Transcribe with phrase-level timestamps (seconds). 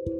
[0.00, 0.08] Hai,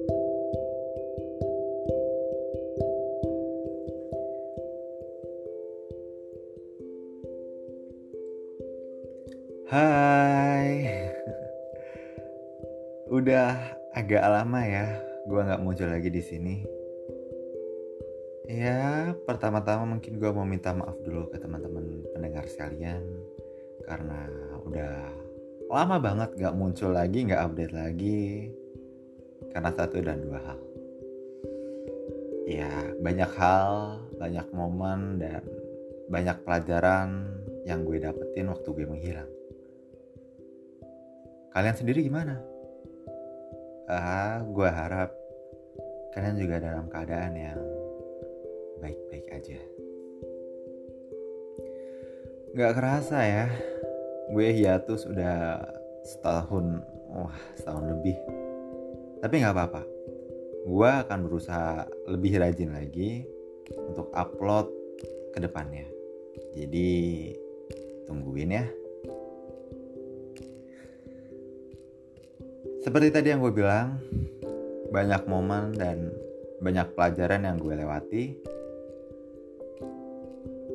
[13.09, 13.57] udah
[13.97, 16.61] agak lama ya, gue nggak muncul lagi di sini.
[18.53, 23.01] Ya, pertama-tama mungkin gue mau minta maaf dulu ke teman-teman pendengar sekalian
[23.89, 24.29] karena
[24.61, 25.09] udah
[25.73, 28.53] lama banget nggak muncul lagi, nggak update lagi
[29.51, 30.61] karena satu dan dua hal.
[32.51, 35.47] Ya, banyak hal, banyak momen dan
[36.11, 37.31] banyak pelajaran
[37.63, 39.31] yang gue dapetin waktu gue menghilang.
[41.55, 42.43] Kalian sendiri gimana?
[43.91, 45.11] Ah, gue harap
[46.15, 47.61] kalian juga dalam keadaan yang
[48.83, 49.61] baik-baik aja.
[52.51, 53.47] Gak kerasa ya,
[54.35, 55.63] gue hiatus udah
[56.03, 56.83] setahun,
[57.15, 58.40] wah setahun lebih.
[59.21, 59.83] Tapi gak apa-apa,
[60.65, 63.29] gue akan berusaha lebih rajin lagi
[63.77, 64.73] untuk upload
[65.37, 65.85] ke depannya.
[66.57, 66.91] Jadi
[68.09, 68.65] tungguin ya.
[72.81, 74.01] Seperti tadi yang gue bilang,
[74.89, 76.09] banyak momen dan
[76.65, 78.25] banyak pelajaran yang gue lewati.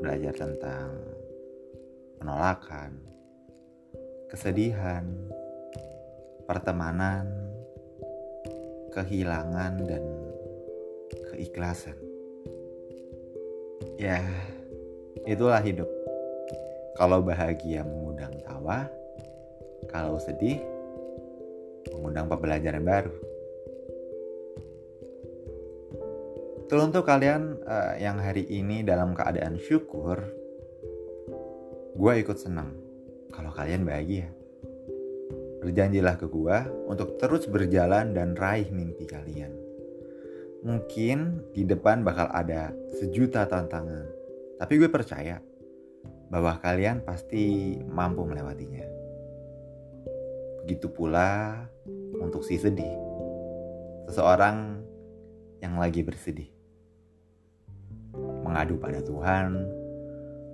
[0.06, 0.94] Belajar tentang
[2.22, 2.94] penolakan,
[4.30, 5.02] kesedihan,
[6.46, 7.45] pertemanan,
[8.96, 10.04] kehilangan, dan
[11.36, 12.00] keikhlasan.
[14.00, 14.24] Ya,
[15.28, 15.88] itulah hidup.
[16.96, 18.88] Kalau bahagia mengundang tawa,
[19.92, 20.64] kalau sedih
[21.92, 23.14] mengundang pembelajaran baru.
[26.66, 30.18] Itu untuk kalian uh, yang hari ini dalam keadaan syukur,
[31.94, 32.74] gue ikut senang
[33.30, 34.32] kalau kalian bahagia.
[35.66, 39.50] Berjanjilah ke gue untuk terus berjalan dan raih mimpi kalian.
[40.62, 42.70] Mungkin di depan bakal ada
[43.02, 44.06] sejuta tantangan,
[44.62, 45.42] tapi gue percaya
[46.30, 48.86] bahwa kalian pasti mampu melewatinya.
[50.62, 51.66] Begitu pula
[52.22, 52.94] untuk si sedih.
[54.06, 54.86] Seseorang
[55.66, 56.50] yang lagi bersedih.
[58.46, 59.66] Mengadu pada Tuhan,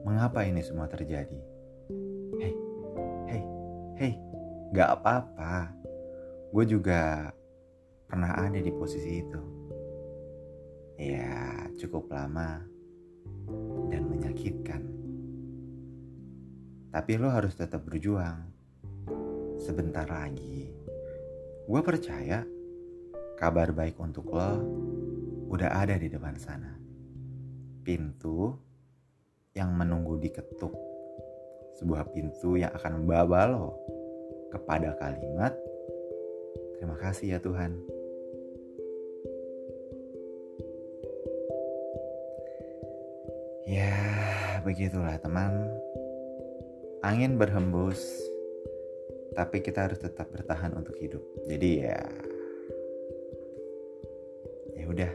[0.08, 1.40] mengapa ini semua terjadi?
[2.40, 2.56] Hei,
[3.28, 3.44] hei,
[4.00, 4.14] hei,
[4.72, 5.68] gak apa-apa.
[6.52, 7.28] Gue juga
[8.08, 9.42] pernah ada di posisi itu.
[10.96, 12.64] Ya, cukup lama
[13.92, 14.82] dan menyakitkan.
[16.92, 18.48] Tapi lo harus tetap berjuang
[19.60, 20.72] sebentar lagi.
[21.68, 22.44] Gue percaya
[23.40, 24.56] kabar baik untuk lo
[25.52, 26.80] udah ada di depan sana.
[27.84, 28.56] Pintu
[29.52, 30.72] yang menunggu diketuk.
[31.76, 33.91] Sebuah pintu yang akan membawa lo
[34.52, 35.56] kepada kalimat
[36.82, 37.78] Terima kasih ya Tuhan.
[43.70, 43.94] Ya,
[44.66, 45.70] begitulah teman.
[47.06, 48.02] Angin berhembus
[49.32, 52.00] tapi kita harus tetap bertahan untuk hidup jadi ya
[54.76, 55.12] ya udah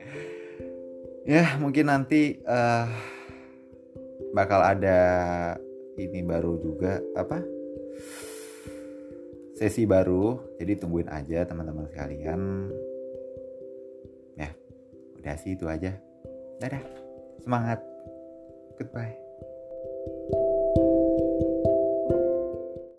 [1.36, 2.88] ya mungkin nanti uh,
[4.32, 4.98] bakal ada
[6.00, 7.44] ini baru juga apa
[9.60, 12.72] sesi baru jadi tungguin aja teman-teman sekalian.
[14.40, 14.48] Ya
[15.20, 15.92] udah sih itu aja.
[16.64, 16.80] Dadah
[17.44, 17.84] semangat.
[18.80, 19.29] Goodbye